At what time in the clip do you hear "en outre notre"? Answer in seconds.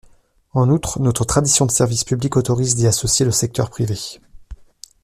0.53-1.25